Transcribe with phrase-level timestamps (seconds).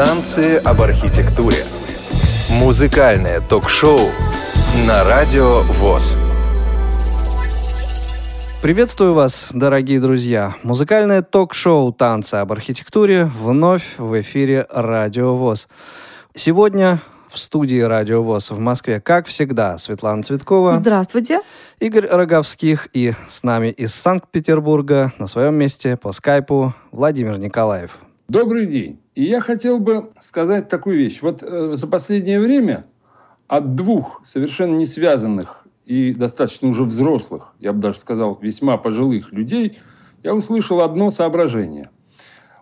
[0.00, 1.58] Танцы об архитектуре.
[2.58, 4.00] Музыкальное ток-шоу
[4.86, 6.16] на Радио ВОЗ.
[8.62, 10.56] Приветствую вас, дорогие друзья.
[10.62, 15.68] Музыкальное ток-шоу «Танцы об архитектуре» вновь в эфире Радио ВОЗ.
[16.34, 20.76] Сегодня в студии Радио ВОЗ в Москве, как всегда, Светлана Цветкова.
[20.76, 21.42] Здравствуйте.
[21.78, 27.98] Игорь Роговских и с нами из Санкт-Петербурга на своем месте по скайпу Владимир Николаев.
[28.28, 28.98] Добрый день.
[29.20, 31.20] И я хотел бы сказать такую вещь.
[31.20, 32.84] Вот э, за последнее время
[33.48, 39.30] от двух совершенно не связанных и достаточно уже взрослых, я бы даже сказал, весьма пожилых
[39.30, 39.78] людей,
[40.22, 41.90] я услышал одно соображение.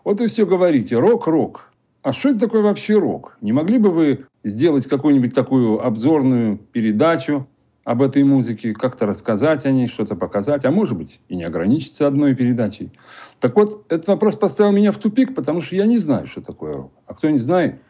[0.03, 1.71] Вот вы все говорите, рок-рок.
[2.03, 3.39] А что это такое вообще рок?
[3.41, 7.47] Не могли бы вы сделать какую-нибудь такую обзорную передачу
[7.89, 12.07] об этой музыке, как-то рассказать о ней, что-то показать, а может быть и не ограничиться
[12.07, 12.93] одной передачей.
[13.41, 16.77] Так вот, этот вопрос поставил меня в тупик, потому что я не знаю, что такое
[16.77, 16.93] рок.
[17.07, 17.81] А кто не знает,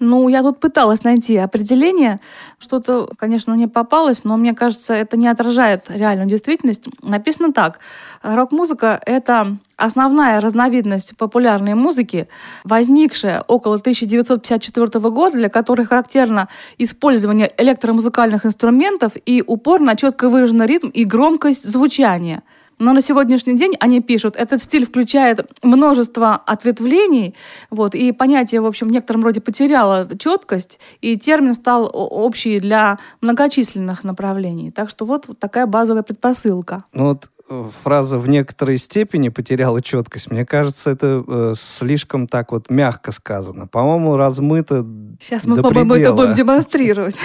[0.00, 2.20] ну, я тут пыталась найти определение.
[2.58, 6.84] Что-то, конечно, мне попалось, но мне кажется, это не отражает реальную действительность.
[7.02, 7.80] Написано так.
[8.22, 12.28] Рок-музыка— это основная разновидность популярной музыки,
[12.64, 20.66] возникшая около 1954 года, для которой характерно использование электромузыкальных инструментов и упор на четко выраженный
[20.66, 22.42] ритм и громкость звучания—
[22.78, 27.34] но на сегодняшний день они пишут, этот стиль включает множество ответвлений,
[27.70, 32.98] вот, и понятие, в общем, в некотором роде потеряло четкость, и термин стал общий для
[33.20, 34.70] многочисленных направлений.
[34.70, 36.84] Так что вот, вот такая базовая предпосылка.
[36.92, 40.30] Ну вот э, фраза в некоторой степени потеряла четкость.
[40.30, 43.66] Мне кажется, это э, слишком так вот мягко сказано.
[43.66, 44.86] По-моему, размыто
[45.20, 47.16] Сейчас мы, по-моему, это будем демонстрировать.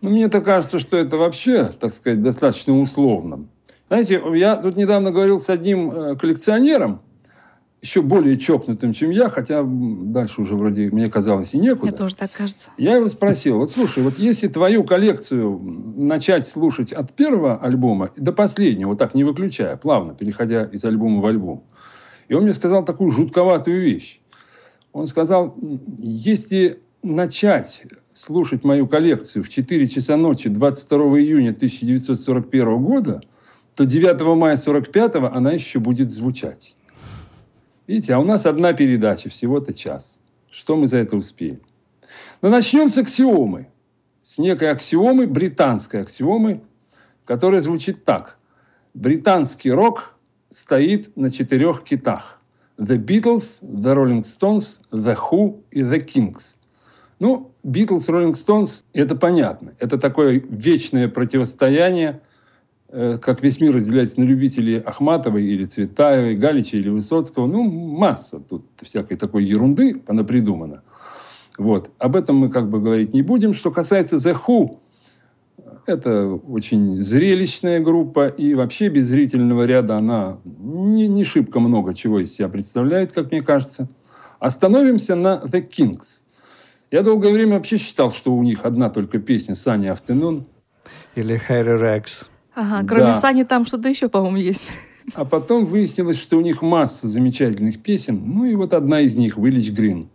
[0.00, 3.46] Ну, мне-то кажется, что это вообще, так сказать, достаточно условно.
[3.88, 7.00] Знаете, я тут недавно говорил с одним э, коллекционером,
[7.80, 11.92] еще более чокнутым, чем я, хотя дальше уже вроде мне казалось и некуда.
[11.92, 12.70] Мне тоже так кажется.
[12.76, 15.58] Я его спросил, вот слушай, вот если твою коллекцию
[15.96, 21.22] начать слушать от первого альбома до последнего, вот так не выключая, плавно переходя из альбома
[21.22, 21.64] в альбом,
[22.26, 24.20] и он мне сказал такую жутковатую вещь.
[24.92, 25.54] Он сказал,
[25.98, 33.22] если начать слушать мою коллекцию в 4 часа ночи 22 июня 1941 года–
[33.78, 36.74] то 9 мая 45-го она еще будет звучать.
[37.86, 40.18] Видите, а у нас одна передача, всего-то час.
[40.50, 41.60] Что мы за это успеем?
[42.42, 43.68] Но начнем с аксиомы.
[44.20, 46.60] С некой аксиомы, британской аксиомы,
[47.24, 48.38] которая звучит так.
[48.94, 50.12] Британский рок
[50.50, 52.40] стоит на четырех китах.
[52.78, 56.56] The Beatles, The Rolling Stones, The Who и The Kings.
[57.20, 59.72] Ну, Beatles, Rolling Stones– это понятно.
[59.78, 62.22] Это такое вечное противостояние
[62.90, 67.46] как весь мир разделяется на любителей Ахматовой или Цветаевой, Галича или Высоцкого.
[67.46, 70.82] Ну, масса тут всякой такой ерунды понапридумано.
[71.58, 71.90] Вот.
[71.98, 73.52] Об этом мы как бы говорить не будем.
[73.52, 74.78] Что касается The Who,
[75.86, 82.20] это очень зрелищная группа, и вообще без зрительного ряда она не, не шибко много чего
[82.20, 83.88] из себя представляет, как мне кажется.
[84.38, 86.22] Остановимся на The Kings.
[86.90, 90.46] Я долгое время вообще считал, что у них одна только песня «Sunny Afternoon».
[91.16, 92.26] Или «Harry Rex».
[92.60, 93.14] Ага, кроме да.
[93.14, 94.64] Сани там что-то еще, по-моему, есть.
[95.14, 98.20] А потом выяснилось, что у них масса замечательных песен.
[98.26, 100.08] Ну и вот одна из них «Village Green».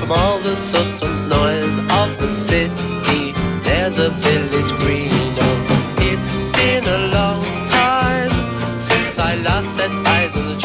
[0.00, 3.32] from all the subtle noise of the city.
[3.62, 4.53] There's a village
[9.74, 10.63] set eyes on the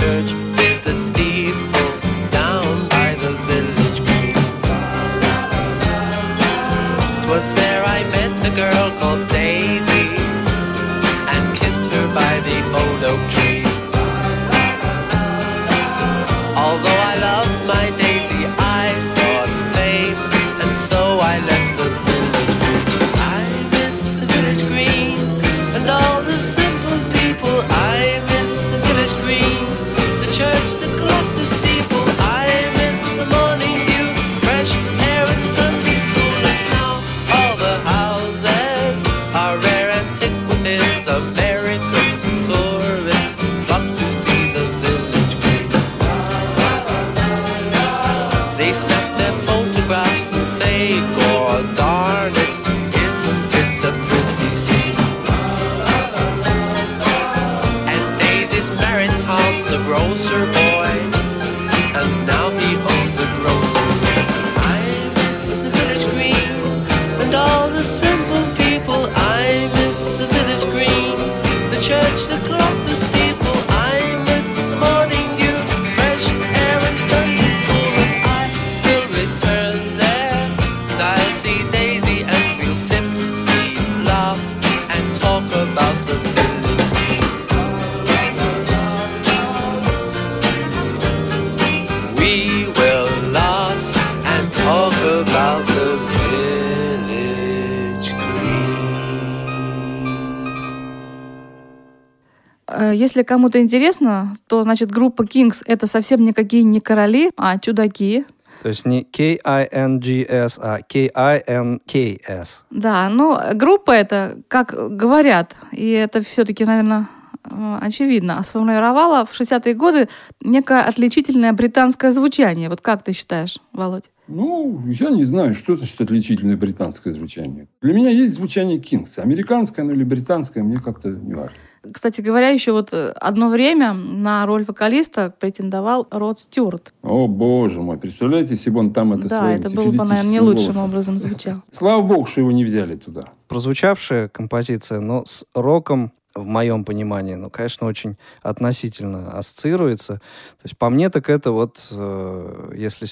[103.20, 108.26] если кому-то интересно, то, значит, группа Kings— это совсем никакие не короли, а чудаки.
[108.64, 112.64] То есть не K-I-N-G-S, а K-I-N-K-S.
[112.70, 117.10] Да, ну, группа это, как говорят, и это все-таки, наверное,
[117.44, 120.08] э, очевидно, сформировала в 60-е годы
[120.42, 122.70] некое отличительное британское звучание.
[122.70, 124.12] Вот как ты считаешь, Володь?
[124.28, 127.68] Ну, я не знаю, что значит отличительное британское звучание.
[127.82, 129.20] Для меня есть звучание Kings.
[129.20, 131.58] Американское оно или британское, мне как-то не важно.
[131.94, 136.94] Кстати говоря, еще вот э, одно время на роль вокалиста претендовал Род Стюарт.
[137.04, 140.40] О, боже мой, представляете, если бы он там это Да, это было бы, наверное, не
[140.40, 140.84] лучшим голосом.
[140.84, 141.56] образом звучал.
[141.70, 143.26] Слава богу, что его не взяли туда.
[143.48, 150.16] Прозвучавшая композиция, но с роком в моем понимании, ну, конечно, очень относительно ассоциируется.
[150.16, 153.08] То есть по мне так это вот, э, если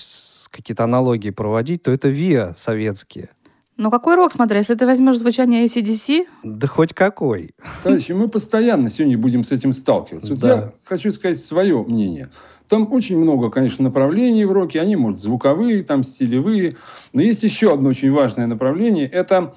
[0.49, 3.29] какие-то аналогии проводить, то это ВИА советские.
[3.77, 6.25] Ну какой рок, смотри, если ты возьмешь звучание ACDC?
[6.43, 7.51] Да хоть какой.
[7.83, 10.33] Товарищи, мы постоянно сегодня будем с этим сталкиваться.
[10.33, 10.47] Вот да.
[10.47, 12.29] Я хочу сказать свое мнение.
[12.67, 14.81] Там очень много, конечно, направлений в роке.
[14.81, 16.75] Они, может, звуковые, там, стилевые.
[17.13, 19.07] Но есть еще одно очень важное направление.
[19.07, 19.55] Это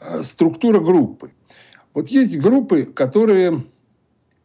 [0.00, 1.32] э, структура группы.
[1.92, 3.62] Вот есть группы, которые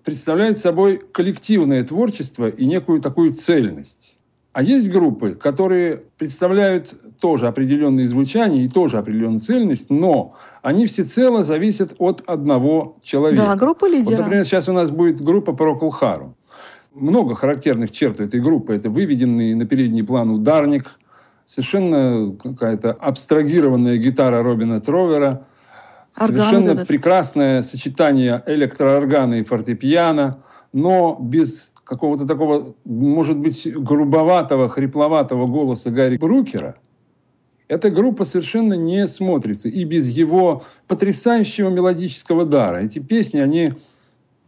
[0.03, 4.17] представляют собой коллективное творчество и некую такую цельность.
[4.53, 11.43] А есть группы, которые представляют тоже определенные звучания и тоже определенную цельность, но они всецело
[11.43, 13.45] зависят от одного человека.
[13.45, 14.17] Да, группа лидера.
[14.17, 16.33] Вот, например, сейчас у нас будет группа Procol Harum.
[16.93, 18.75] Много характерных черт у этой группы.
[18.75, 20.99] Это выведенный на передний план ударник,
[21.45, 25.45] совершенно какая-то абстрагированная гитара Робина Тровера,
[26.17, 26.87] Орган совершенно этот.
[26.89, 30.33] прекрасное сочетание электрооргана и фортепиано,
[30.73, 36.77] но без какого-то такого, может быть, грубоватого, хрипловатого голоса Гарри Брукера,
[37.67, 39.67] эта группа совершенно не смотрится.
[39.67, 42.77] И без его потрясающего мелодического дара.
[42.77, 43.73] Эти песни, они,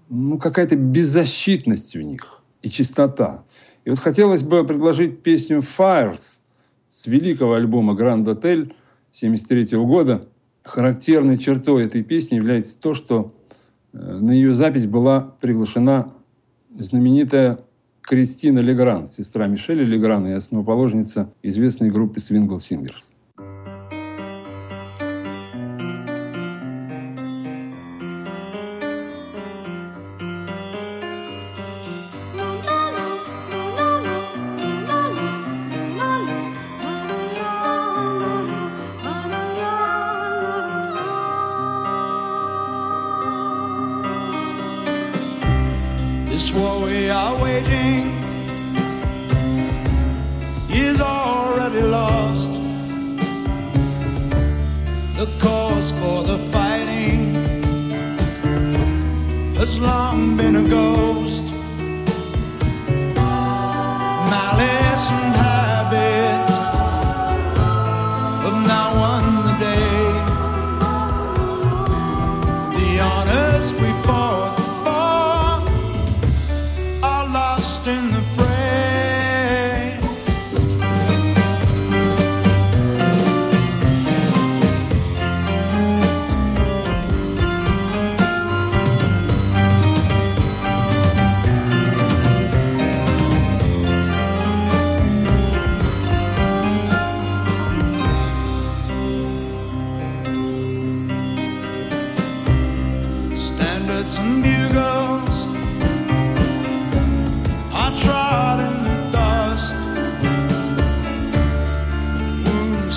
[0.08, 3.44] ну, какая-то беззащитность в них и чистота.
[3.84, 6.40] И вот хотелось бы предложить песню «Fires»
[6.88, 8.74] с великого альбома «Гранд Отель»
[9.12, 10.22] 1973 года.
[10.64, 13.34] Характерной чертой этой песни является то, что
[13.92, 16.08] э, на ее запись была приглашена
[16.74, 17.60] знаменитая
[18.02, 23.13] Кристина Легран, сестра Мишеля Леграна и основоположница известной группы Swingle Singers.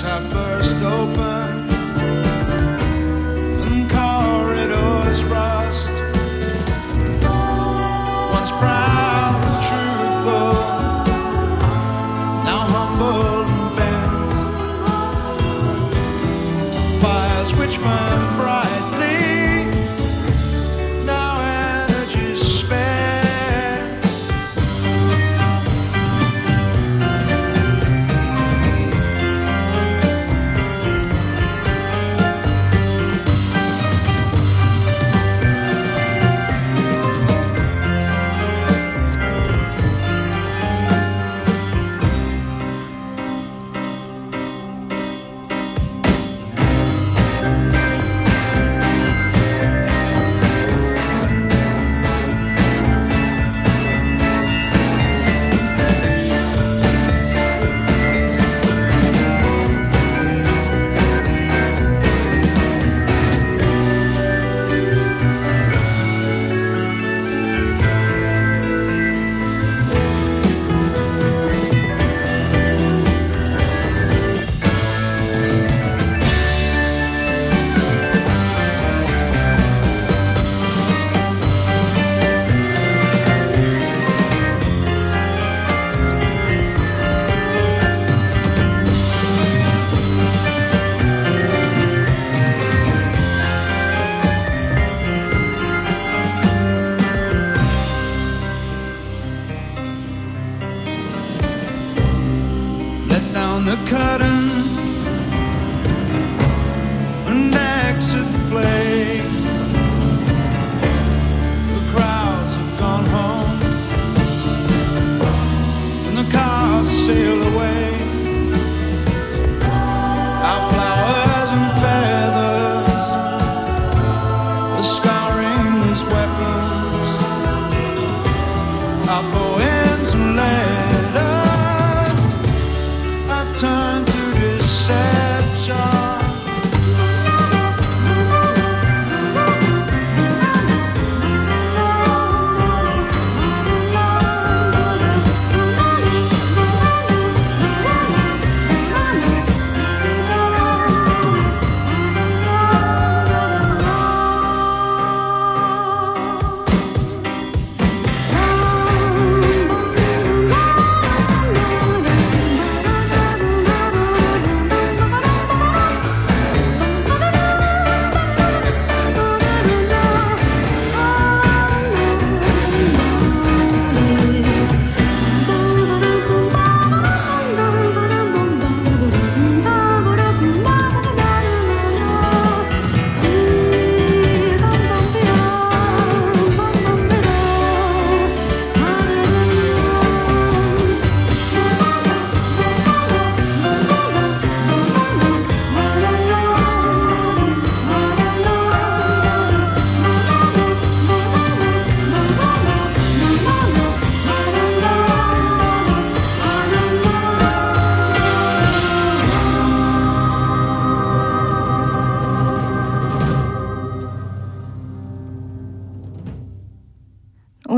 [0.03, 1.36] have burst open.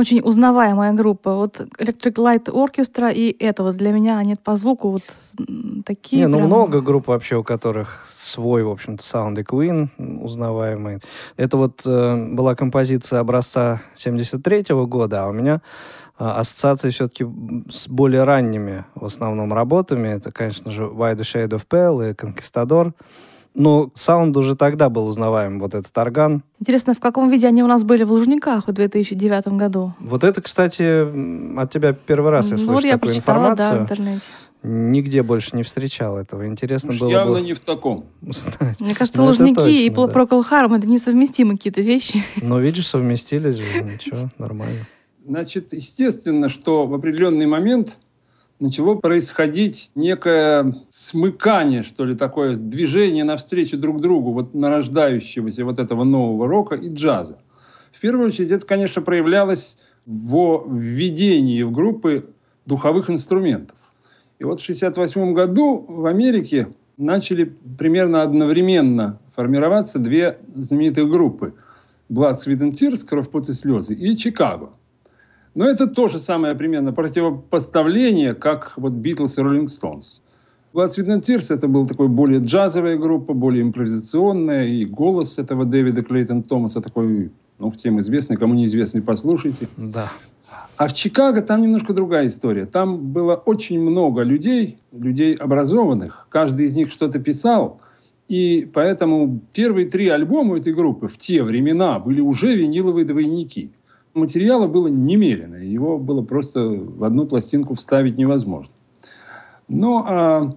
[0.09, 1.35] Очень узнаваемая группа.
[1.35, 5.03] Вот Electric Light Orchestra и это вот для меня они по звуку вот
[5.85, 6.23] такие.
[6.23, 11.01] Не, ну прям- много групп вообще, у которых свой, в общем-то, саунд и Queen узнаваемый.
[11.37, 15.61] Это вот э, была композиция образца 73 года, а у меня
[16.19, 17.27] э, ассоциации все-таки
[17.69, 20.09] с более ранними в основном работами.
[20.09, 22.95] Это, конечно же, Why the Shade of Pale и Conquistador.
[23.55, 26.43] Но саунд уже тогда был узнаваем, вот этот орган.
[26.61, 29.95] Интересно, в каком виде они у нас были в Лужниках в 2009 году?
[30.01, 33.81] Вот это, кстати, от тебя первый раз я Ну, слышу я такую прочитала, да, в
[33.81, 33.83] информацию.
[33.83, 34.23] интернете.
[34.65, 36.47] Нигде больше не встречал этого.
[36.47, 38.07] Интересно Уж было явно бы не в таком.
[38.23, 38.81] узнать.
[38.81, 40.21] Мне кажется, Ну, Лужники и точно, да.
[40.21, 42.23] Procol Harum это несовместимые какие-то вещи.
[42.43, 44.81] Но видишь, совместились же, ничего, нормально.
[45.27, 47.99] Значит, естественно, что в определенный момент
[48.61, 56.05] начало происходить некое смыкание, что ли, такое движение навстречу друг другу, вот нарождающегося вот этого
[56.05, 57.39] нового рока и джаза.
[57.93, 62.31] В первую очередь, это, конечно, проявлялось во введении в группы
[62.67, 63.77] духовых инструментов.
[64.39, 71.55] И вот в 1968 году в Америке начали примерно одновременно формироваться две знаменитых группы.
[72.11, 74.71] Blood, Sweat and Tears, Кровь, пот и слезы, и Чикаго.
[75.55, 80.23] Но это то же самое примерно противопоставление, как вот Битлз и Роллинг Стоунс.
[80.75, 80.91] Blood,
[81.21, 86.81] Tears это была такой более джазовая группа, более импровизационная, и голос этого Дэвида Клейтон Томаса
[86.81, 89.69] такой, ну, в тем известный, кому неизвестный, послушайте.
[89.77, 90.13] Да.
[90.77, 92.67] А в Чикаго там немножко другая история.
[92.67, 96.29] Там было очень много людей, людей образованных.
[96.31, 97.81] Каждый из них что-то писал.
[98.29, 103.73] И поэтому первые три альбома этой группы в те времена были уже виниловые двойники.
[104.19, 105.57] Материала было немерено.
[105.57, 108.73] Его было просто в одну пластинку вставить невозможно.
[109.69, 110.51] Ну, а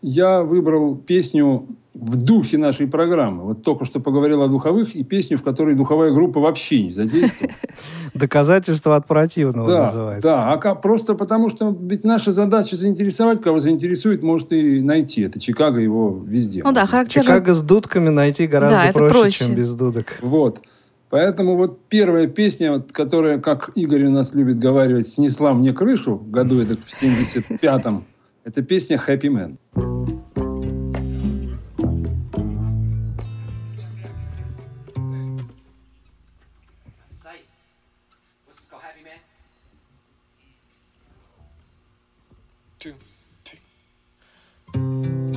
[0.00, 3.44] я выбрал песню в духе нашей программы.
[3.44, 7.54] Вот только что поговорил о духовых, и песню, в которой духовая группа вообще не задействована.
[8.14, 10.22] Доказательство от противного Да, называется.
[10.28, 15.20] да, а просто потому что ведь наша задача заинтересовать, кого заинтересует, может и найти.
[15.22, 16.62] Это Чикаго его везде.
[16.64, 17.26] Ну да, характерно.
[17.28, 19.44] Чикаго с дудками найти гораздо Да, проще, проще.
[19.44, 20.18] чем без дудок.
[20.22, 20.62] Вот.
[21.12, 26.16] Поэтому вот первая песня, вот, которая, как Игорь у нас любит говорить, снесла мне крышу
[26.16, 28.06] году это в 75-м,
[28.44, 29.58] это песня Happy Man?
[42.78, 42.94] two,
[43.44, 45.31] three.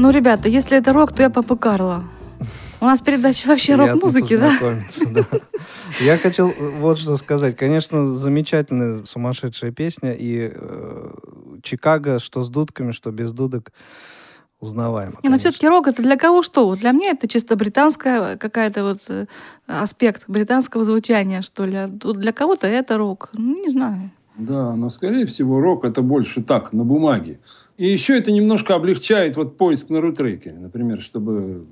[0.00, 2.04] Ну, ребята, если это рок, то я Папа Карло.
[2.80, 4.50] У нас передача вообще рок-музыки, да?
[5.10, 5.26] да.
[6.00, 7.54] Я хотел вот что сказать.
[7.54, 10.14] Конечно, замечательная, сумасшедшая песня.
[10.14, 11.10] И э,
[11.62, 13.72] Чикаго, что с дудками, что без дудок,
[14.58, 15.10] узнаваемо.
[15.10, 15.50] Не, но конечно.
[15.50, 16.74] все-таки рок это для кого что?
[16.76, 19.26] Для меня это чисто британская какая-то вот э,
[19.66, 21.76] аспект британского звучания, что ли.
[21.76, 23.28] А для кого-то это рок.
[23.34, 24.10] Ну, не знаю.
[24.38, 27.38] Да, но, скорее всего, рок это больше так, на бумаге.
[27.80, 31.64] И еще это немножко облегчает вот поиск на рутрекере, например, чтобы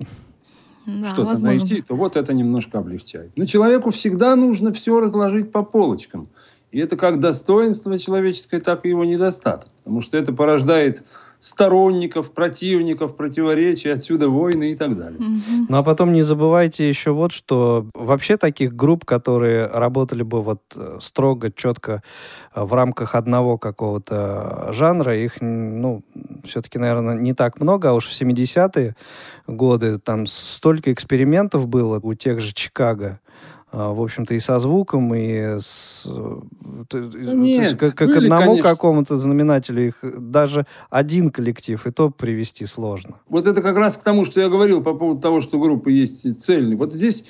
[0.86, 1.56] Да, что-то возможно.
[1.58, 3.32] найти, то вот это немножко облегчает.
[3.36, 6.26] Но человеку всегда нужно все разложить по полочкам.
[6.72, 9.68] И это как достоинство человеческое, так и его недостаток.
[9.88, 11.02] Потому что это порождает
[11.40, 15.18] сторонников, противников, противоречий, отсюда войны и так далее.
[15.18, 15.66] Мгм.
[15.66, 20.60] Ну а потом не забывайте еще вот, что вообще таких групп, которые работали бы вот
[20.76, 22.02] э, строго, четко
[22.54, 26.02] э, в рамках одного какого-то жанра, их, ну,
[26.44, 28.94] все-таки, наверное, не так много, а уж в 70-е
[29.46, 33.20] годы там столько экспериментов было у тех же Чикаго,
[33.72, 36.04] в общем-то, и со звуком, и с...
[36.06, 36.08] э,
[36.88, 38.70] то- то есть нет, к, к были, одному конечно.
[38.70, 43.20] какому-то знаменателю их даже один коллектив, и то привести сложно.
[43.28, 46.40] Вот это как раз к тому, что я говорил по поводу того, что группы есть
[46.40, 46.76] цельные.
[46.76, 47.24] Вот здесь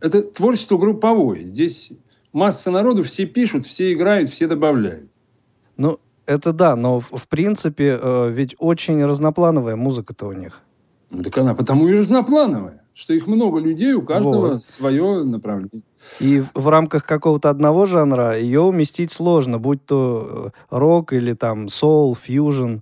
[0.00, 1.44] это творчество групповое.
[1.48, 1.92] Здесь
[2.32, 5.10] масса народу, все пишут, все играют, все добавляют.
[5.76, 10.60] Ну, это да, но в, в принципе э, ведь очень разноплановая музыка-то у них.
[11.10, 14.64] Ну, так она потому и разноплановая, что их много людей, у каждого Вот.
[14.64, 15.84] свое направление.
[16.20, 21.68] И в, рамках какого-то одного жанра ее уместить сложно, будь то э, рок или там
[21.68, 22.78] соул, фьюжн.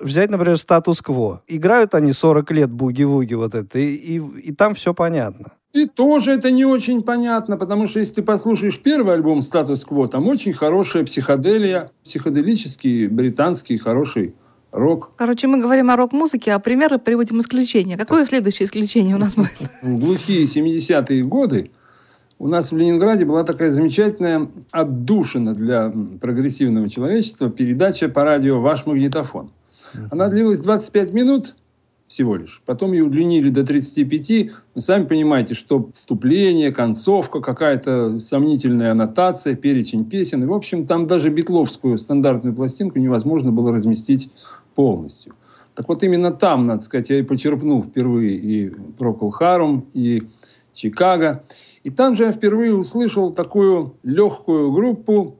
[0.00, 1.42] Взять, например, статус-кво.
[1.46, 4.16] Играют они 40 лет буги-вуги вот это, и, и,
[4.48, 5.52] и там все понятно.
[5.72, 10.28] И тоже это не очень понятно, потому что если ты послушаешь первый альбом «Статус-кво», там
[10.28, 14.34] очень хорошая психоделия, психоделический, британский, хороший
[14.74, 15.12] рок.
[15.16, 17.96] Короче, мы говорим о рок-музыке, а примеры приводим исключения.
[17.96, 19.52] Какое следующее исключение у нас будет?
[19.82, 21.70] В глухие 70-е годы
[22.38, 28.84] у нас в Ленинграде была такая замечательная отдушина для прогрессивного человечества передача по радио «Ваш
[28.84, 29.50] магнитофон».
[30.10, 31.54] Она длилась 25 минут
[32.08, 32.62] всего лишь.
[32.66, 34.50] Потом ее удлинили до 35.
[34.74, 40.42] Но сами понимаете, что вступление, концовка, какая-то сомнительная аннотация, перечень песен.
[40.42, 44.30] И, в общем, там даже битловскую стандартную пластинку невозможно было разместить
[44.74, 45.34] полностью.
[45.74, 50.28] Так вот, именно там, надо сказать, я и почерпнул впервые и Procol Harum, и
[50.72, 51.42] Чикаго.
[51.82, 55.36] И там же я впервые услышал такую легкую группу,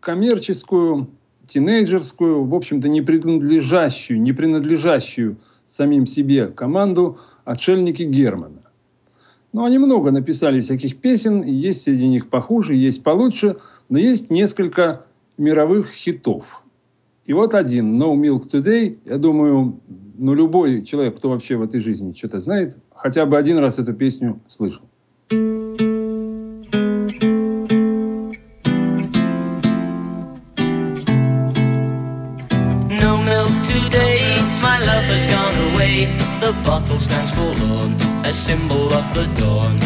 [0.00, 1.08] коммерческую,
[1.46, 8.62] тинейджерскую, в общем-то, не принадлежащую, не принадлежащую самим себе команду «Отшельники Германа».
[9.52, 13.56] Ну, они много написали всяких песен, есть среди них похуже, есть получше,
[13.88, 15.06] но есть несколько
[15.38, 16.62] мировых хитов.
[17.30, 19.78] И вот один «No Milk Today», я думаю,
[20.18, 23.94] ну, любой человек, кто вообще в этой жизни что-то знает, хотя бы один раз эту
[23.94, 24.82] песню слышал.
[36.40, 39.76] The bottle stands forlorn, a symbol of the dawn.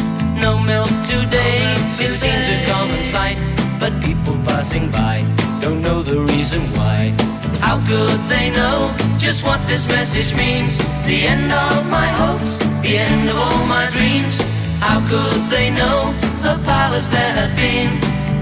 [0.41, 3.39] No milk today, it seems a common sight.
[3.79, 5.27] But people passing by
[5.61, 7.34] don't know the reason why.
[7.65, 10.77] How could they know just what this message means?
[11.07, 14.37] The end of my hopes, the end of all my dreams.
[14.81, 16.15] How could they know
[16.53, 17.93] a palace that had been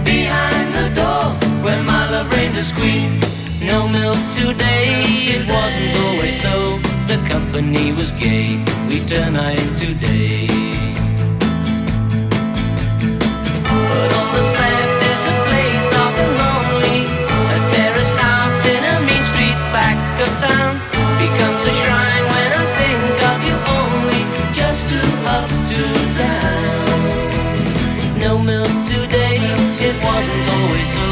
[0.05, 1.25] behind the door
[1.65, 3.21] where my love reigned as queen?
[3.63, 4.91] No milk today,
[5.37, 6.79] it wasn't always so.
[7.07, 8.59] The company was gay,
[8.89, 10.49] we turn night into day.
[13.89, 14.62] But all that's
[20.23, 20.79] of town
[21.19, 24.23] becomes a shrine when I think of you only.
[24.55, 26.99] Just to up to down.
[28.19, 29.43] No milk today,
[29.89, 31.09] it wasn't always so.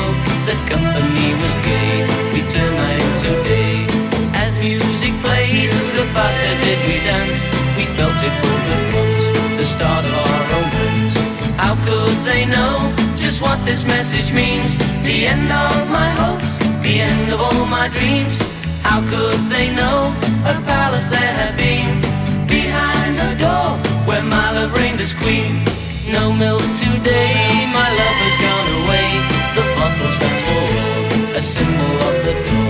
[0.47, 3.87] The company was gay, we turned night into day.
[4.35, 7.43] As music played, the faster did we dance.
[7.77, 9.25] We felt it both at once,
[9.59, 11.17] the start of our romance.
[11.59, 14.79] How could they know just what this message means?
[15.03, 18.60] The end of my hopes, the end of all my dreams.
[18.83, 20.15] How could they know
[20.45, 22.01] a palace there had been
[22.47, 25.65] behind the door where my love reigned as queen?
[26.11, 29.09] No milk today, my love has gone away.
[29.57, 32.70] The bottle stands for a symbol of the dawn.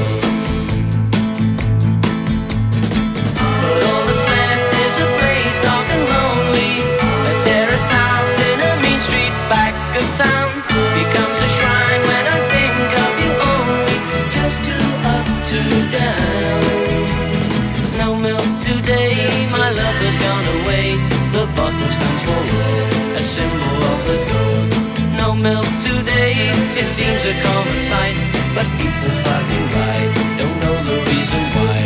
[27.91, 28.17] Sight,
[28.55, 29.97] but people passing by
[30.39, 31.79] don't know the reason why.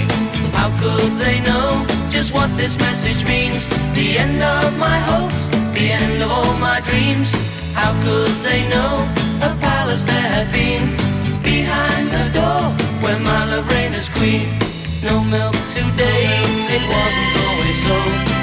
[0.58, 3.62] How could they know just what this message means?
[3.94, 5.48] The end of my hopes,
[5.78, 7.30] the end of all my dreams.
[7.80, 8.92] How could they know
[9.48, 10.84] a palace there had been
[11.42, 12.62] behind the door
[13.02, 14.58] where my love reigned as queen?
[15.02, 16.26] No milk today,
[16.76, 18.33] it wasn't always so.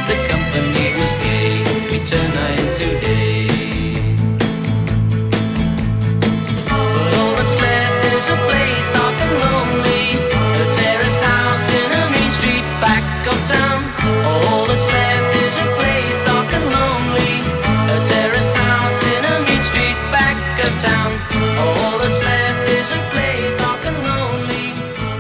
[20.12, 21.12] Back of town.
[21.64, 24.66] All that's left is a place dark and lonely.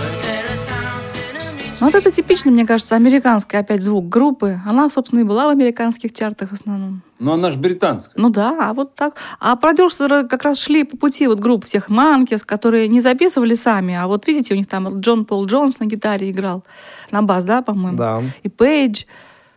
[0.05, 4.07] A terraced house in a mean Ну, Вот это типичный, мне кажется, американский опять звук
[4.09, 4.59] группы.
[4.65, 7.01] Она, собственно, и была в американских чартах в основном.
[7.19, 8.13] Но она же британская.
[8.15, 9.15] Ну да, а вот так.
[9.39, 13.93] А продюсеры как раз шли по пути вот групп всех Манкис, которые не записывали сами,
[13.95, 16.63] а вот видите, у них там Джон Пол Джонс на гитаре играл,
[17.11, 17.97] на бас, да, по-моему?
[17.97, 19.03] Да, И Пейдж.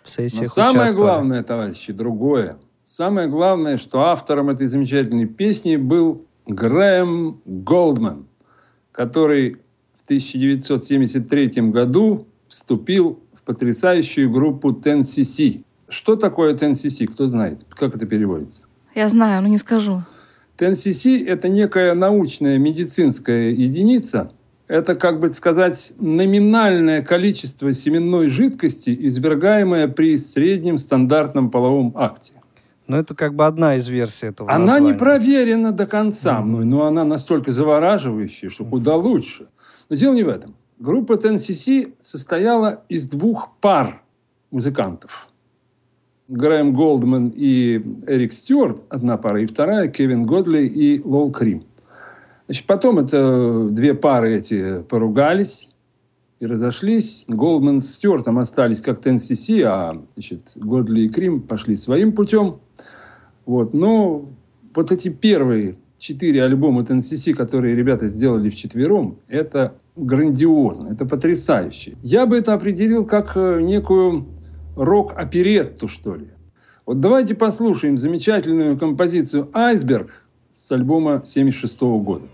[0.03, 2.57] в сессиях Но самое главное, товарищи, другое.
[2.85, 8.27] Самое главное, что автором этой замечательной песни был Грэм Голдман,
[8.93, 9.57] который
[9.97, 15.65] в 1973 году вступил в потрясающую группу 10cc.
[15.89, 17.61] Что такое 10cc, кто знает?
[17.71, 18.65] Как это переводится?
[18.95, 20.03] Я знаю, но не скажу.
[20.59, 24.31] 10cc– это некая научная медицинская единица.
[24.69, 32.35] Это, как бы сказать, номинальное количество семенной жидкости, извергаемое при среднем стандартном половом акте.
[32.87, 34.99] Но это как бы одна из версий этого Она не названия.
[34.99, 39.49] проверена до конца мной, но она настолько завораживающая, что куда лучше.
[39.89, 40.55] Но дело не в этом.
[40.79, 44.03] Группа 10cc состояла из двух пар
[44.51, 45.29] музыкантов.
[46.29, 51.63] Грэм Голдман и Эрик Стюарт, одна пара, и вторая Кевин Годли и Лол Крим.
[52.47, 55.69] Значит, потом это две пары эти поругались
[56.45, 57.25] и разошлись.
[57.27, 62.57] Голдман с Стюартом остались как 10cc, а значит, Годли и Крим пошли своим путем.
[63.47, 63.75] Вот.
[63.75, 64.29] Но
[64.75, 71.97] вот эти первые четыре альбома TNCC, которые ребята сделали вчетвером, это грандиозно, это потрясающе.
[72.03, 74.27] Я бы это определил как э, некую
[74.77, 76.29] рок-оперетту, что ли.
[76.85, 82.27] Вот давайте послушаем замечательную композицию «Айсберг» с альбома 76 года.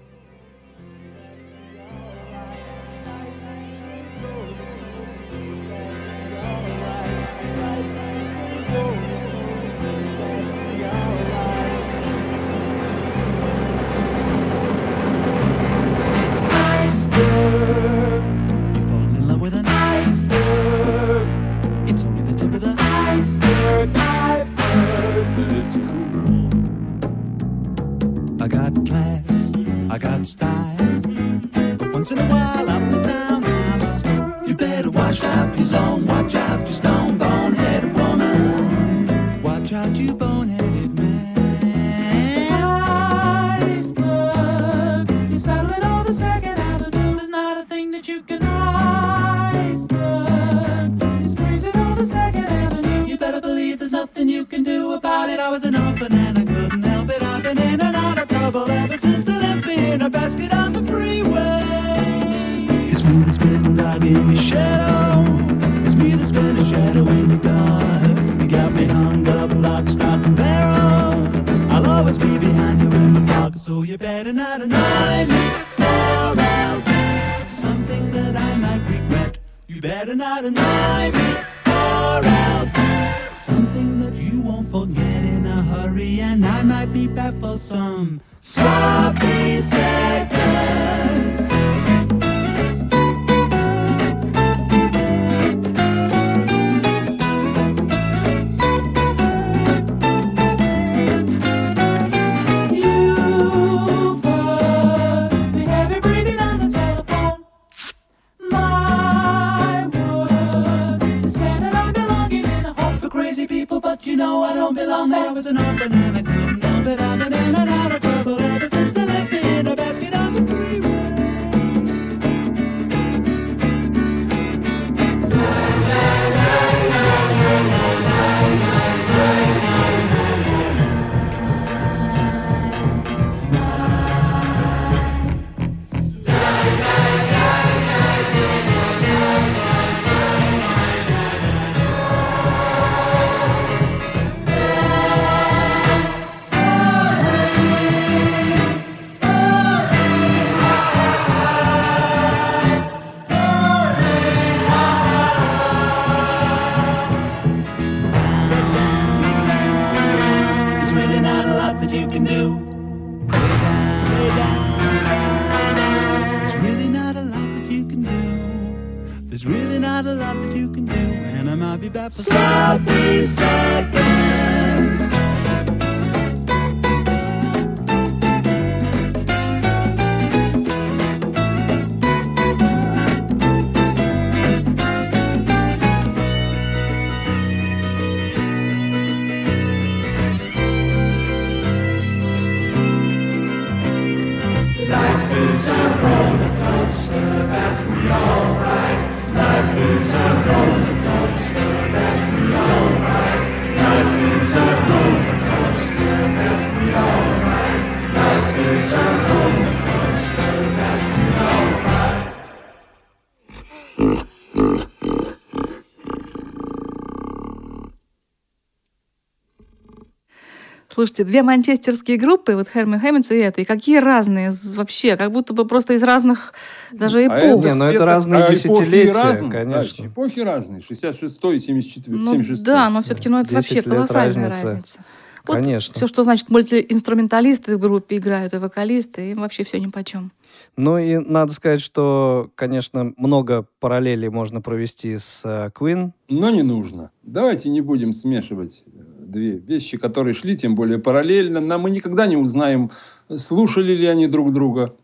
[221.01, 225.55] Слушайте, две манчестерские группы, вот Херми Хэмминдс и это, и какие разные вообще, как будто
[225.55, 226.53] бы просто из разных
[226.93, 227.65] даже А эпох.
[227.65, 230.05] Не, ну это разные а десятилетия, разные, конечно.
[230.05, 230.83] да, эпохи разные.
[230.83, 234.67] 66 и 74, Ну 76 да, но все-таки ну, это 10 вообще колоссальная разницы.
[234.67, 235.01] разница.
[235.47, 235.95] Вот Конечно.
[235.95, 240.33] Все, что значит мультиинструменталисты в группе играют, и вокалисты, им вообще все нипочем.
[240.77, 246.11] Ну и надо сказать, что, конечно, много параллелей можно провести с э, Queen.
[246.29, 247.11] Но не нужно.
[247.23, 251.61] Давайте не будем смешивать э, две вещи, которые шли, тем более параллельно.
[251.61, 252.91] Нам мы никогда не узнаем,
[253.35, 254.95] слушали ли они друг друга.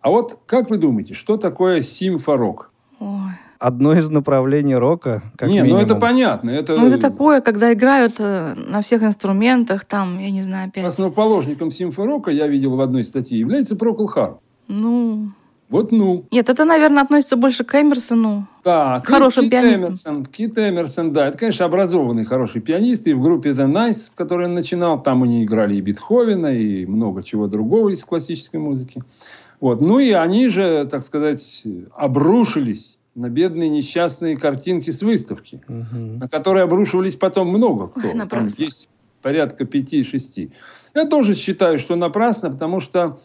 [0.00, 2.70] А вот как вы думаете, что такое симфорок?
[3.00, 3.32] Ой.
[3.58, 5.78] Одно из направлений рока, как не, минимум.
[5.78, 6.50] ну это понятно.
[6.50, 10.84] Это, Ну это такое, когда играют э, на всех инструментах, там, я не знаю, опять.
[10.84, 14.38] Основоположником симфорока, я видел в одной статье, является Прокол Харм.
[14.68, 15.30] Ну,
[15.68, 16.26] Вот ну.
[16.30, 18.46] нет, это, наверное, относится больше к Эмерсону.
[18.62, 19.86] Так, Хорошим Кит пианистом.
[19.88, 23.06] Эмерсон, Кит Эмерсон, да, это, конечно, образованный хороший пианист.
[23.08, 26.86] И в группе The Nice, в которой он начинал, там они играли и Бетховена, и
[26.86, 29.02] много чего другого из классической музыки.
[29.60, 29.80] Вот.
[29.80, 31.62] Ну и они же, так сказать,
[31.94, 36.18] обрушились на бедные несчастные картинки с выставки, Мгм.
[36.18, 38.00] на которые обрушивались потом много кто.
[38.00, 38.62] Ой, Там напрасно.
[38.62, 38.88] есть
[39.22, 40.52] порядка пяти-шести.
[40.94, 43.18] Я тоже считаю, что напрасно, потому что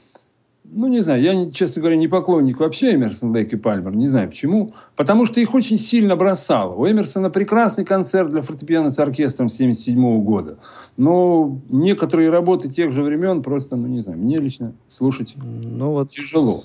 [0.73, 3.93] ну, не знаю, я, честно говоря, не поклонник вообще Эмерсон, Лейк и Пальмер.
[3.95, 4.69] Не знаю почему.
[4.95, 6.75] Потому что их очень сильно бросало.
[6.75, 10.57] У Эмерсона прекрасный концерт для фортепиано с оркестром 1977 года.
[10.97, 16.09] Но некоторые работы тех же времен просто, ну, не знаю, мне лично слушать Ну вот
[16.11, 16.63] тяжело.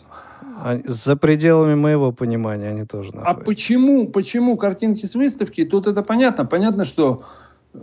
[0.63, 3.45] а- за пределами моего понимания они тоже А находятся.
[3.45, 5.65] почему, почему картинки с выставки?
[5.65, 6.45] Тут это понятно.
[6.45, 7.23] Понятно, что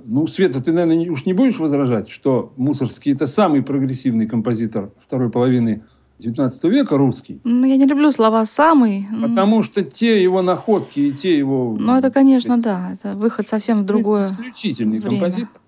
[0.05, 5.29] ну, Света, ты, наверное, уж не будешь возражать, что Мусорский– это самый прогрессивный композитор второй
[5.29, 5.83] половины
[6.23, 7.39] XIX века русский.
[7.43, 9.07] Ну, я не люблю слова «самый».
[9.21, 11.75] Потому что те его находки и те его...
[11.77, 12.91] Ну, это, конечно, да.
[12.93, 14.23] Это выход совсем в другое.
[14.23, 15.19] Исключительный время.
[15.19, 15.61] композитор.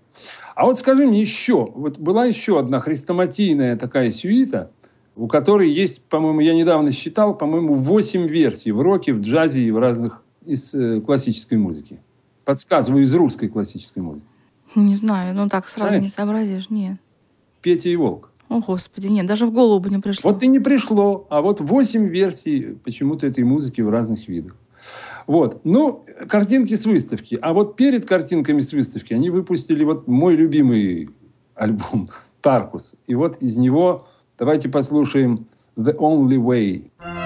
[0.56, 4.72] А вот скажи мне еще, вот была еще одна хрестоматийная такая сюита,
[5.16, 9.72] у которой есть, по-моему, я недавно считал, по-моему, 8 версий в роке, в джазе и
[9.72, 12.00] в разных из э, классической музыки.
[12.46, 14.28] Подсказываю, из русской классической музыки.
[14.76, 16.02] Не знаю, ну так сразу Ай.
[16.02, 16.70] не сообразишь.
[16.70, 16.98] Нет.
[17.62, 18.32] Петя и Волк.
[18.50, 20.32] О, Господи, нет, даже в голову бы не пришло.
[20.32, 24.56] Вот и не пришло, а вот 8 версий почему-то этой музыки в разных видах.
[25.28, 25.62] Вот.
[25.64, 27.38] Ну, картинки с выставки.
[27.42, 31.10] А вот перед картинками с выставки они выпустили вот мой любимый
[31.56, 32.10] альбом
[32.42, 32.96] «Таркус».
[33.08, 37.25] И вот из него давайте послушаем «The Only Way».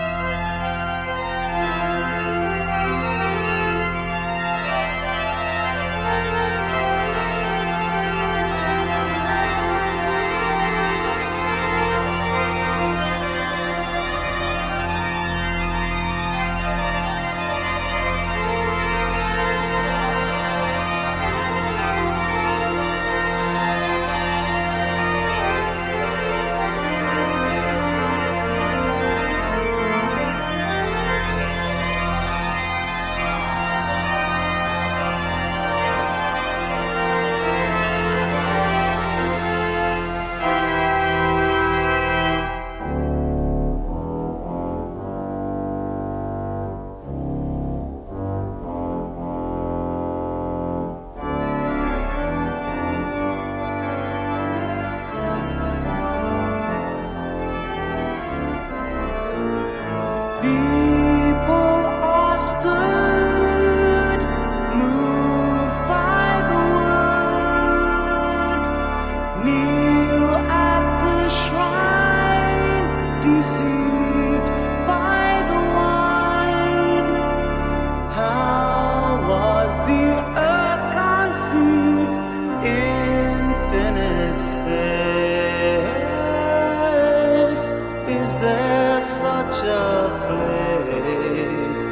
[89.51, 91.85] Such a place?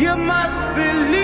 [0.00, 1.23] You must believe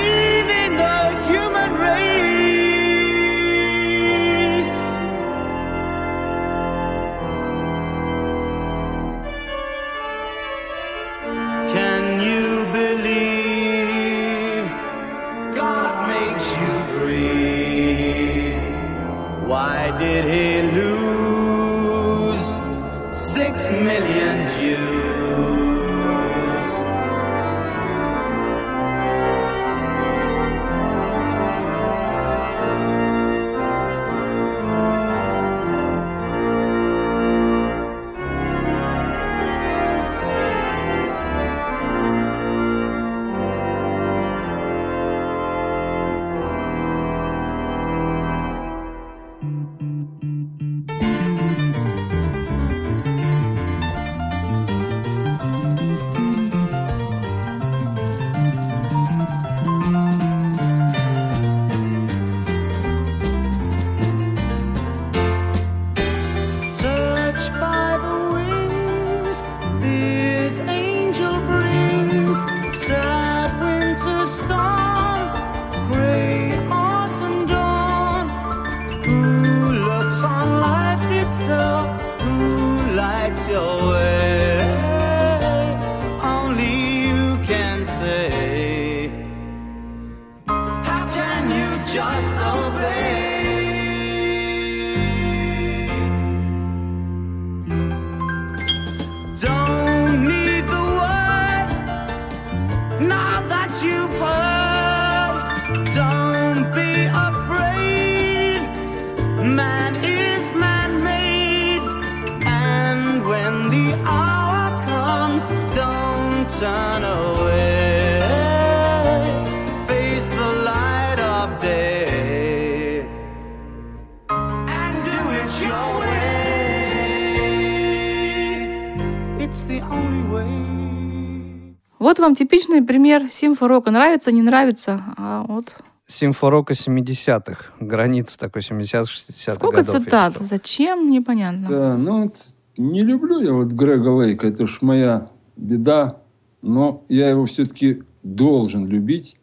[132.21, 133.91] вам типичный пример симфорока.
[133.91, 135.03] Нравится, не нравится.
[135.17, 135.75] А вот
[136.11, 137.67] Симфорока 70-х.
[137.79, 140.03] Граница такой 70-х, 60-х сколько годов.
[140.03, 140.37] цитат.
[140.41, 141.09] Зачем?
[141.09, 141.69] Непонятно.
[141.69, 146.23] Да, ну вот не люблю я вот Грега Лейка, это уж моя беда,
[146.63, 149.37] но я его все-таки должен любить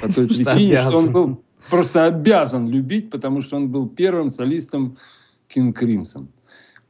[0.00, 4.30] по той Что причине, что он был просто обязан любить, потому что он был первым
[4.30, 4.96] солистом
[5.54, 6.28] King Crimson.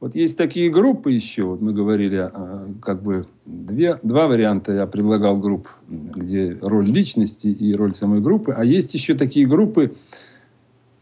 [0.01, 4.87] Вот есть такие группы еще, вот мы говорили, а, как бы две, два варианта я
[4.87, 9.95] предлагал групп, где роль личности и роль самой группы, а есть еще такие группы,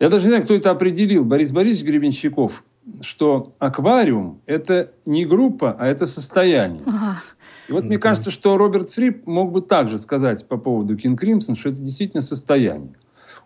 [0.01, 2.61] я даже не знаю, кто это определил, Борис Борисович Гребенщиков,
[2.99, 6.81] что аквариум– это не группа, а это состояние.
[6.85, 7.23] Ага.
[7.69, 11.55] И вот мне кажется, что Роберт Фрип мог бы также сказать по поводу King Crimson,
[11.55, 12.95] что это действительно состояние.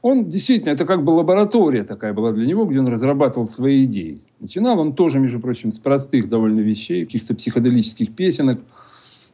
[0.04, 4.22] Он действительно, это как бы лаборатория такая была для него, где он разрабатывал свои идеи.
[4.41, 8.60] Начинал он тоже, между прочим, с простых довольно вещей, каких-то психоделических песенок.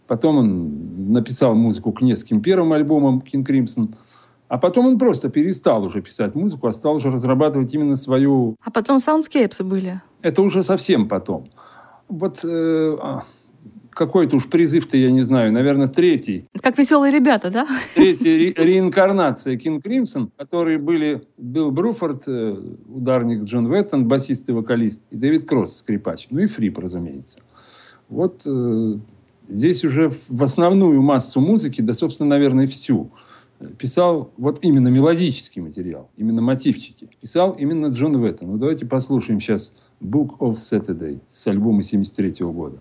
[0.06, 3.96] Потом он написал музыку к нескольким первым альбомам King Crimson.
[4.48, 8.56] А потом он просто перестал уже писать музыку, а стал уже разрабатывать именно свою...
[8.64, 10.02] А потом soundscapes ы были.
[10.22, 11.50] Это уже совсем потом.
[12.10, 13.24] Вот э, а,
[14.00, 16.48] какой-то уж призыв-то, я не знаю, наверное, третий.
[16.62, 17.68] Как веселые ребята, да?
[17.96, 22.56] Третья ре- реинкарнация King Crimson, которые были Билл Бруфорд, э,
[22.88, 26.28] ударник Джон Веттон, басист и вокалист, и Дэвид Кросс, скрипач.
[26.30, 27.42] Ну и Фрипп, разумеется.
[28.08, 28.94] Вот э,
[29.50, 33.12] здесь уже в основную массу музыки, да, собственно, наверное, всю,
[33.60, 37.10] э, писал вот именно мелодический материал, именно мотивчики.
[37.20, 38.52] Писал именно Джон Веттон.
[38.52, 42.80] Ну, давайте послушаем сейчас Book of Saturday с альбома 73 года.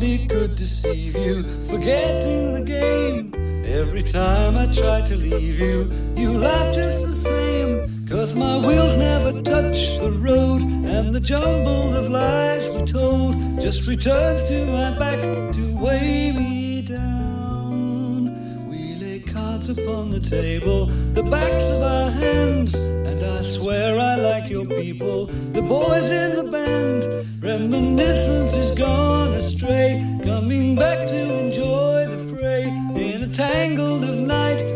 [0.00, 3.34] Only could deceive you, forgetting the game.
[3.66, 8.06] Every time I try to leave you, you laugh just the same.
[8.08, 13.86] Cause my wheels never touch the road, and the jumble of lies we told just
[13.86, 15.20] returns to my back
[15.52, 18.70] to weigh me down.
[18.70, 22.99] We lay cards upon the table, the backs of our hands, and
[23.40, 27.06] I swear I like your people, the boys in the band.
[27.42, 34.69] Reminiscence is gone astray, coming back to enjoy the fray in a tangle of night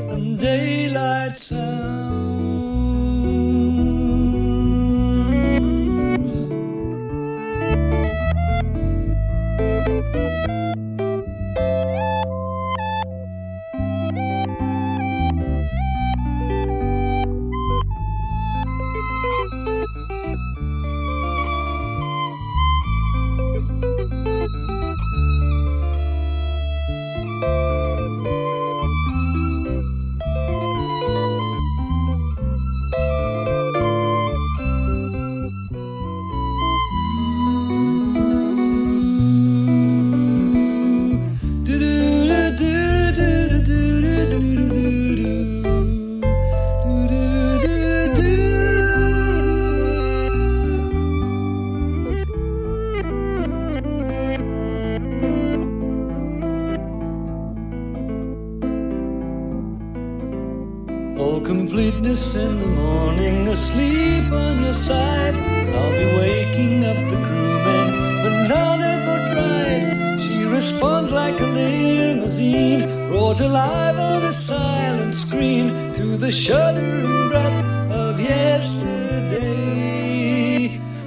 [61.56, 65.34] completeness in the morning, asleep on your side.
[65.76, 67.86] I'll be waking up the crewmen,
[68.22, 70.20] but none ever bride.
[70.20, 77.64] She responds like a limousine, brought alive on a silent screen to the shuddering breath
[77.90, 79.60] of yesterday.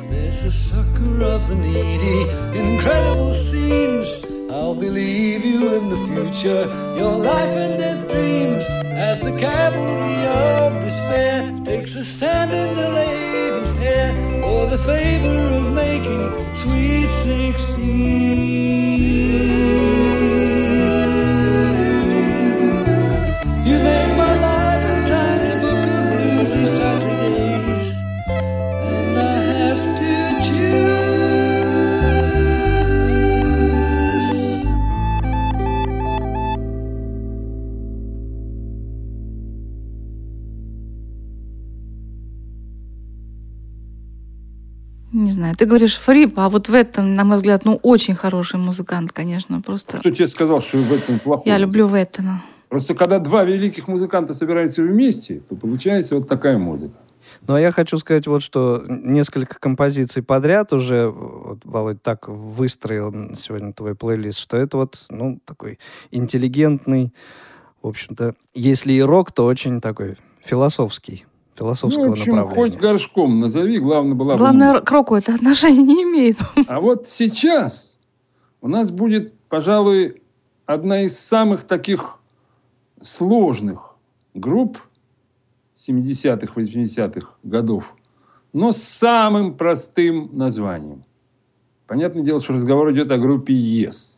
[0.09, 2.19] There's a sucker of the needy,
[2.57, 4.26] incredible scenes.
[4.67, 10.81] I'll believe you in the future, your life and death dreams, as the cavalry of
[10.81, 18.47] despair takes a stand in the lady's hair for the favor of making sweet sixteen.
[45.47, 49.13] Знаю, ты говоришь Фрип, а вот в этом, на мой взгляд, ну, очень хороший музыкант,
[49.13, 49.99] конечно, просто...
[49.99, 51.49] Кто тебе сказал, что в этом плохой?
[51.49, 52.43] Я люблю Веттена.
[52.67, 56.95] Просто когда два великих музыканта собираются вместе, то получается вот такая музыка.
[57.47, 63.33] Ну, а я хочу сказать вот, что несколько композиций подряд уже, вот, Володь, так выстроил
[63.33, 65.79] сегодня твой плейлист, что это вот, ну, такой
[66.11, 67.13] интеллигентный,
[67.81, 71.25] в общем-то, если и рок, то очень такой философский,
[71.57, 72.71] философского Ну, в общем, направления.
[72.71, 74.85] хоть горшком назови, главное была бы Главное, музыка.
[74.85, 76.37] к року это отношения не имеет.
[76.67, 77.97] А вот сейчас
[78.61, 80.21] у нас будет, пожалуй,
[80.65, 82.19] одна из самых таких
[83.01, 83.95] сложных
[84.33, 84.77] групп
[85.75, 87.93] 70-х, 80-х годов,
[88.53, 91.03] но с самым простым названием.
[91.87, 94.17] Понятное дело, что разговор идет о группе Yes.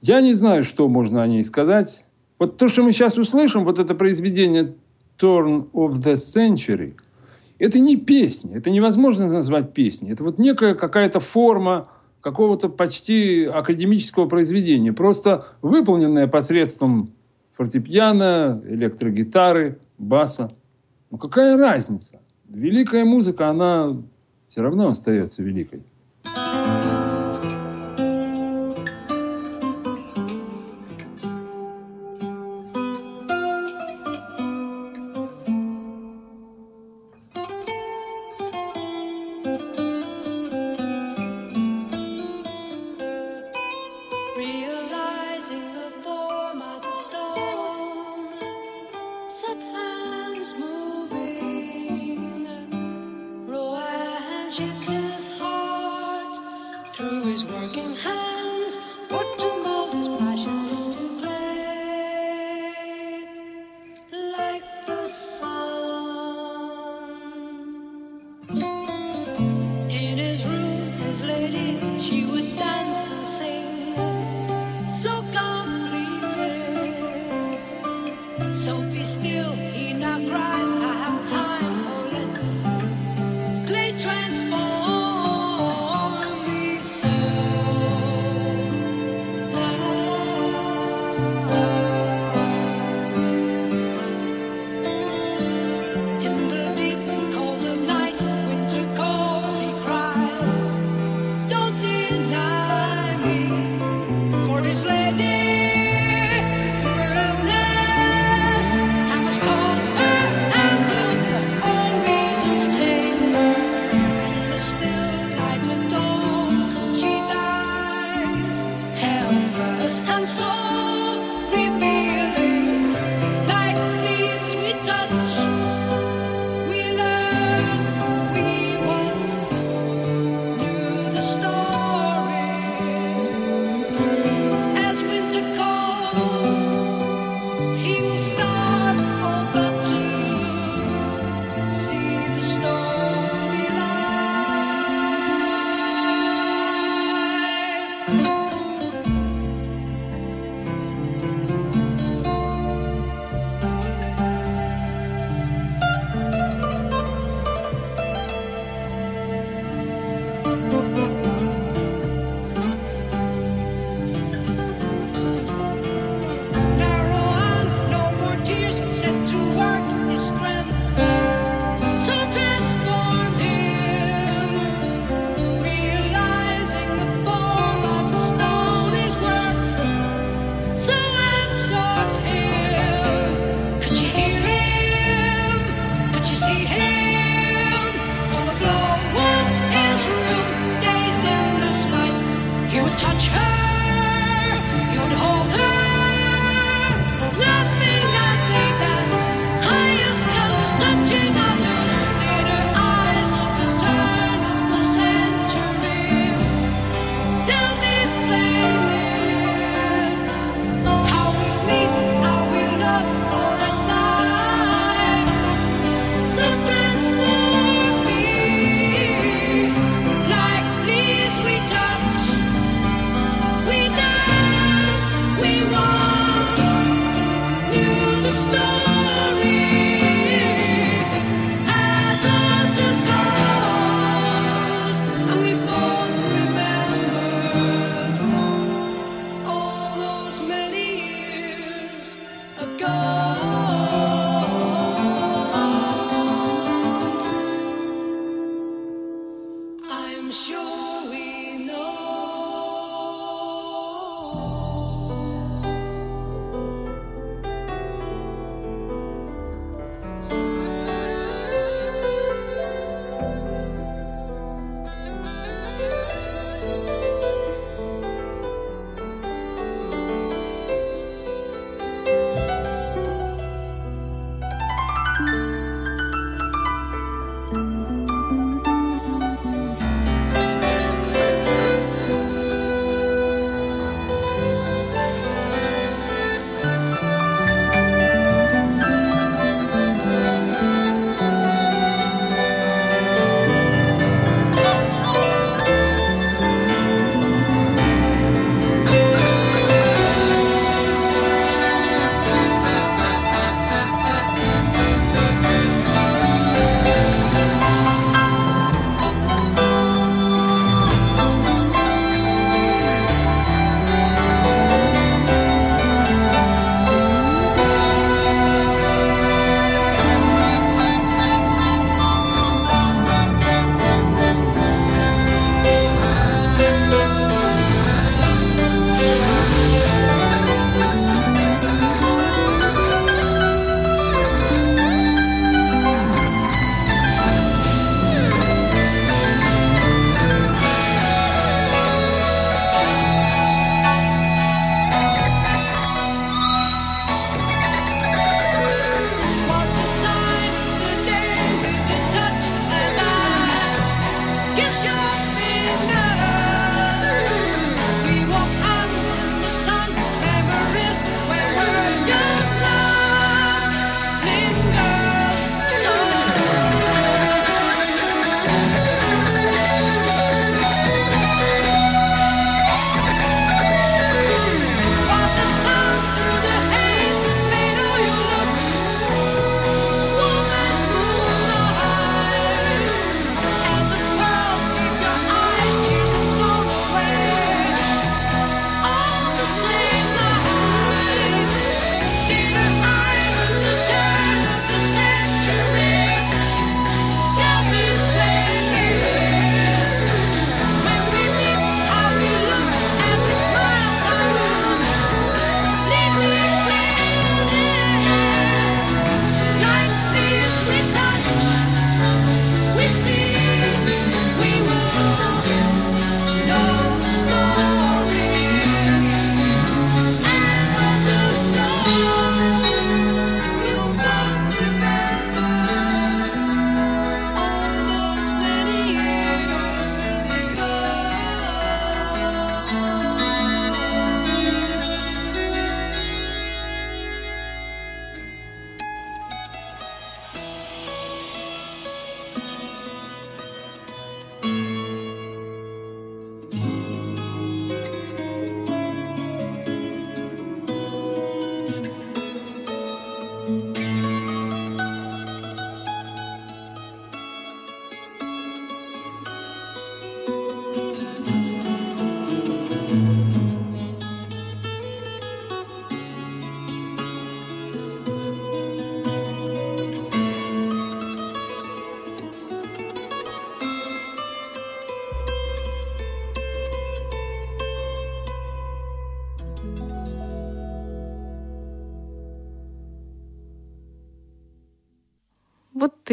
[0.00, 2.04] Я не знаю, что можно о ней сказать.
[2.38, 4.74] Вот то, что мы сейчас услышим, вот это произведение
[5.18, 6.94] Turn of the Century,
[7.58, 10.10] это не песня, это невозможно назвать песней.
[10.10, 11.86] Это вот некая какая-то форма
[12.20, 17.08] какого-то почти академического произведения, просто выполненная посредством
[17.52, 20.52] фортепиано, электрогитары, баса.
[21.10, 22.20] Ну какая разница?
[22.48, 23.96] Великая музыка, она
[24.48, 25.82] все равно остается великой.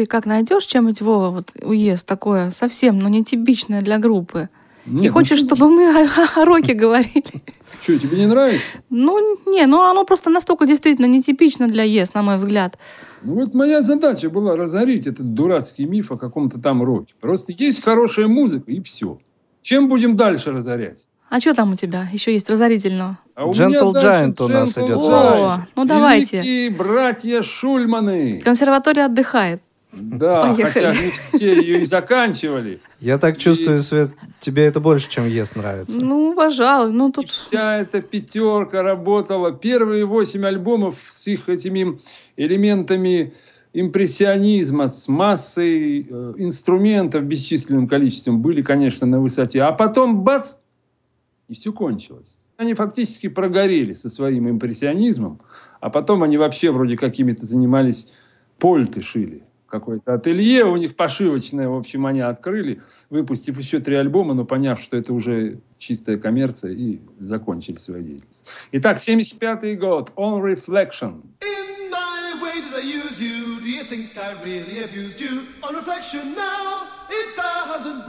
[0.00, 4.48] Ты как найдешь чем-нибудь, Вова, вот уезд такое совсем, ну, нетипичное для группы?
[4.86, 7.42] И Нет, ну хочешь, что- чтобы мы о, о роке говорили?
[7.82, 8.64] Что, тебе не нравится?
[8.88, 9.18] Ну,
[9.52, 12.78] не, ну оно просто настолько действительно нетипично для ЕС, на мой взгляд.
[13.22, 17.12] Ну вот моя задача была разорить этот дурацкий миф о каком-то там роке.
[17.20, 19.18] Просто есть хорошая музыка и все.
[19.60, 21.06] Чем будем дальше разорять?
[21.28, 22.08] А что там у тебя?
[22.12, 23.18] Еще есть разорительного.
[23.34, 26.38] А у Gentle Giant у нас идет О, ну давайте.
[26.38, 28.40] Великие братья Шульманы.
[28.42, 29.62] Консерватория отдыхает.
[29.92, 30.72] Да, Поехали.
[30.72, 32.80] хотя не все ее и заканчивали.
[33.00, 36.00] Я так чувствую, Свет, тебе это больше, чем Ес нравится.
[36.00, 37.28] Ну, пожалуй, ну И тут...
[37.28, 39.52] вся эта пятерка работала.
[39.52, 41.98] Первые восемь альбомов с их этими
[42.36, 43.34] элементами
[43.72, 49.62] импрессионизма, с массой э, инструментов бесчисленным количеством были, конечно, на высоте.
[49.62, 50.56] А потом бац,
[51.48, 52.36] и все кончилось.
[52.56, 55.40] Они фактически прогорели со своим импрессионизмом,
[55.80, 58.06] а потом они вообще вроде какими-то занимались,
[58.58, 59.42] польты шили.
[59.70, 64.80] Какое-то ателье у них пошивочное, в общем, они открыли, выпустив еще три альбома, но поняв,
[64.80, 68.44] что это уже чистая коммерция, и закончили свою деятельность.
[68.72, 71.22] Итак, 75 год, On Reflection.
[71.40, 73.60] In my way did I use you?
[73.60, 75.46] Do you think I really abused you?
[75.62, 76.88] On reflection now,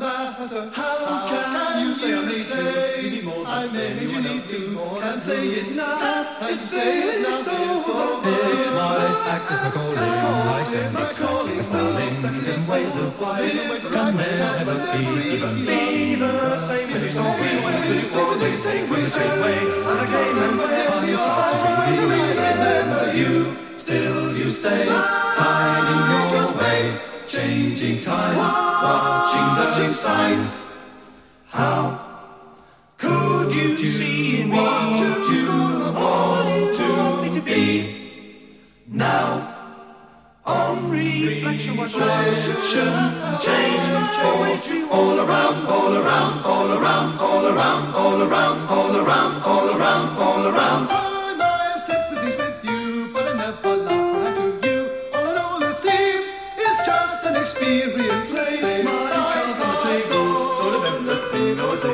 [0.02, 0.70] matter.
[0.74, 4.60] How, can, you say I made you need more I made you need to?
[5.00, 6.38] Can't say it now.
[6.42, 7.40] It's say it now.
[8.54, 9.98] It's my act, it's my calling.
[9.98, 16.96] I stand exactly falling in ways of life can never be even be the same
[16.96, 17.50] in story.
[18.00, 20.82] It's always take the same way as I came and went.
[21.10, 21.18] You
[21.98, 23.58] to be remember you.
[23.78, 27.00] Still you stay tied in your way,
[27.32, 28.38] changing times,
[28.84, 30.62] watching the signs.
[31.46, 32.36] How
[32.98, 35.00] could you see in me what
[35.32, 35.48] you
[35.96, 38.28] want to be?
[38.86, 39.80] Now,
[40.46, 42.92] on reflection, what reflection
[43.40, 43.88] change
[44.28, 44.62] always
[44.92, 50.48] all around, all around, all around, all around, all around, all around, all around, all
[50.48, 51.01] around.
[57.80, 61.91] replaced my cards on the table, so remember to go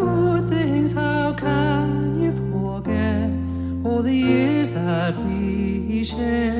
[0.00, 0.92] good things.
[0.92, 3.30] How can you forget
[3.86, 6.53] all the years that we shared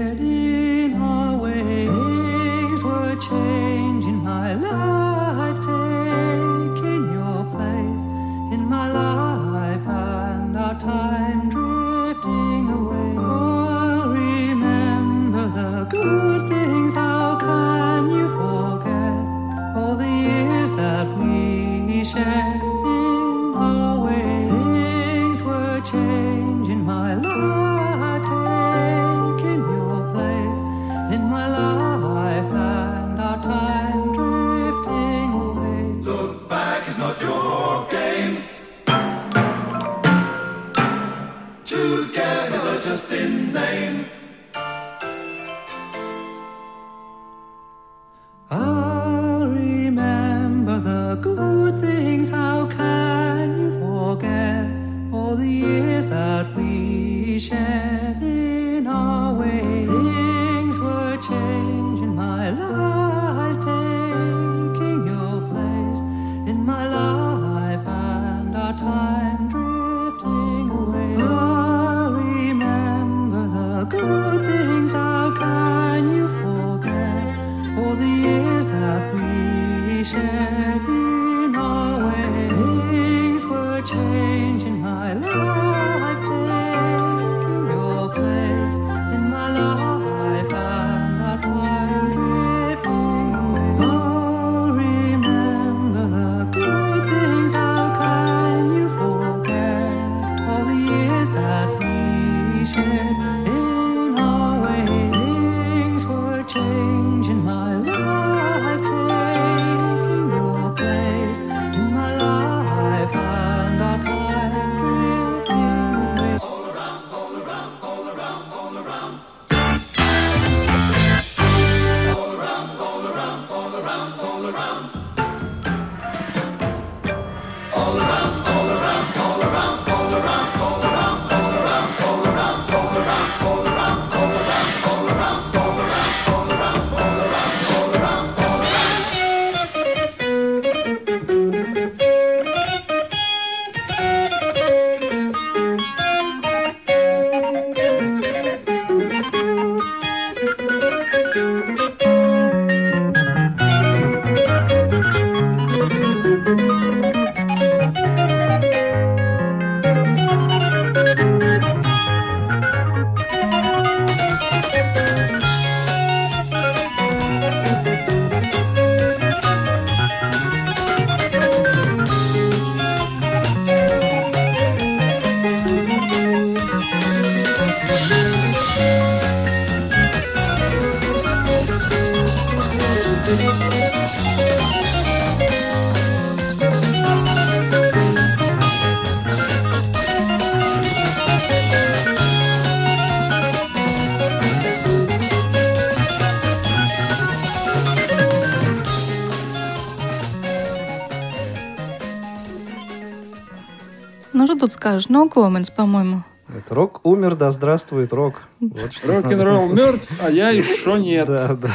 [204.95, 205.09] скажешь?
[205.09, 206.23] No comments, по-моему.
[206.49, 208.43] Это рок умер, да здравствует рок.
[208.61, 211.27] Вот Рок-н-ролл мертв, а я еще нет.
[211.27, 211.71] Да, да.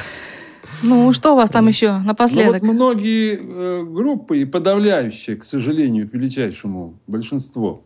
[0.83, 2.61] Ну, что у вас там еще Но напоследок?
[2.61, 7.83] вот многие э, группы, и подавляющие, к сожалению, к величайшему большинство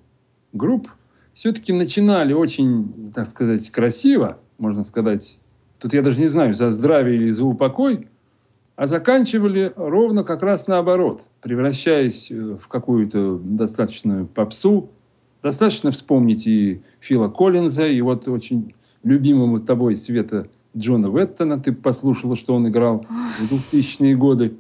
[0.52, 0.90] групп,
[1.34, 5.40] все-таки начинали очень, так сказать, красиво, можно сказать.
[5.80, 8.10] Тут я даже не знаю, за здравие или за упокой,
[8.76, 14.90] а заканчивали ровно как раз наоборот, превращаясь э, в какую-то достаточную попсу.
[15.44, 18.74] Достаточно вспомнить и Фила Коллинза, и вот очень
[19.04, 21.60] любимого тобой Света Джона Веттона.
[21.60, 23.06] Ты послушала, что он играл
[23.40, 24.56] в 2000-е годы.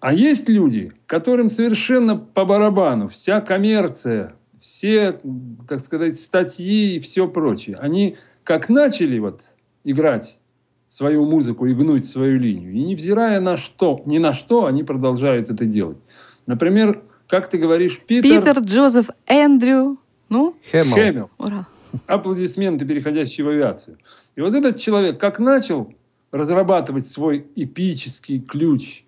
[0.00, 5.20] А есть люди, которым совершенно по барабану вся коммерция, все,
[5.68, 7.76] так сказать, статьи и все прочее.
[7.76, 9.42] Они как начали вот
[9.84, 10.40] играть
[10.86, 15.50] свою музыку и гнуть свою линию, и невзирая на что, ни на что, они продолжают
[15.50, 15.98] это делать.
[16.46, 19.98] Например, как ты говоришь, Питер, Питер, Джозеф, Эндрю.
[20.28, 20.94] Ну, Хэмилл.
[20.94, 21.30] Хэмилл.
[21.38, 21.66] ура.
[22.06, 23.98] аплодисменты, переходящие в авиацию.
[24.36, 25.92] И вот этот человек как начал
[26.30, 29.04] разрабатывать свой эпический ключ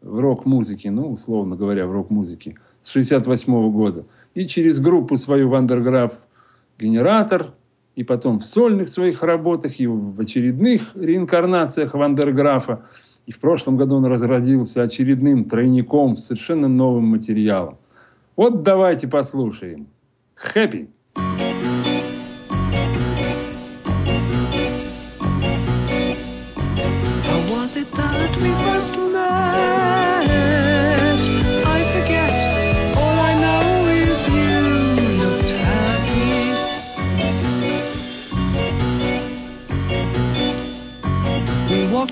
[0.00, 6.12] в рок-музыке, ну, условно говоря, в рок-музыке, с 68 года, и через группу свою Вандерграф
[6.78, 7.54] «Генератор»,
[7.98, 12.86] и потом в сольных своих работах, и в очередных реинкарнациях Вандерграфа.
[13.28, 17.76] И в прошлом году он разразился очередным тройником с совершенно новым материалом.
[18.36, 19.88] Вот давайте послушаем.
[20.34, 20.88] Хэппи.
[28.40, 29.87] We first met?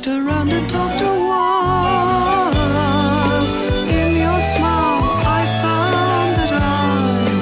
[0.07, 2.53] Walked around and talked a while.
[3.89, 6.65] In your smile, I found that I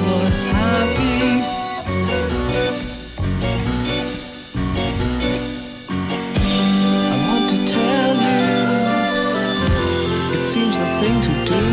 [0.09, 1.43] was happy.
[7.11, 8.49] I want to tell you,
[10.39, 11.63] it seems the thing to do.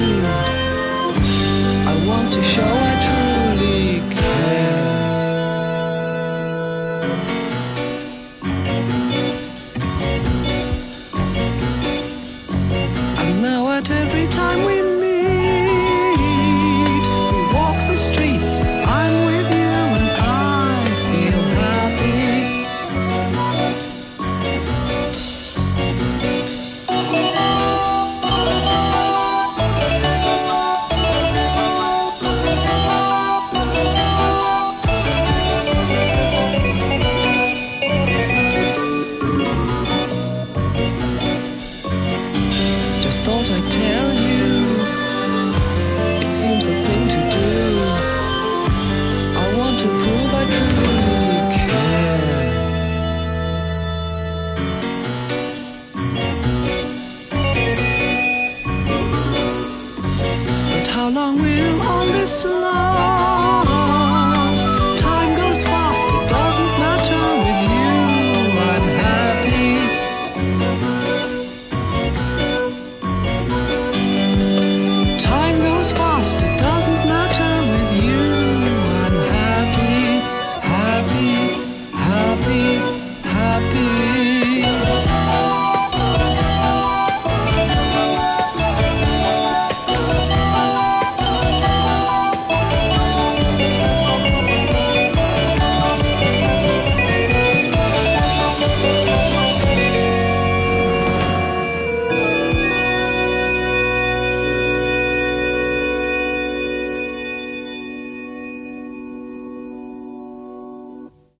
[1.89, 4.82] I want to show I truly care.